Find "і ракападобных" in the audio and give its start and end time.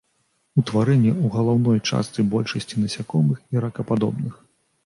3.55-4.33